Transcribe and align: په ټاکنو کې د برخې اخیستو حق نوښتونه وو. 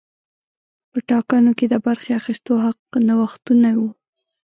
په 0.91 0.99
ټاکنو 1.09 1.51
کې 1.57 1.65
د 1.69 1.75
برخې 1.85 2.11
اخیستو 2.19 2.53
حق 2.65 2.79
نوښتونه 3.07 3.69
وو. 3.79 3.89